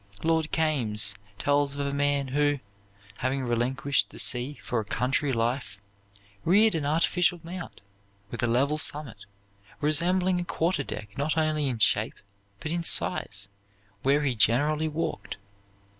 [0.23, 2.59] Lord Kames tells of a man who,
[3.17, 5.79] having relinquished the sea for a country life,
[6.43, 7.81] reared an artificial mount,
[8.31, 9.25] with a level summit,
[9.79, 12.15] resembling a quarter deck not only in shape,
[12.61, 13.47] but in size,
[14.01, 15.37] where he generally walked.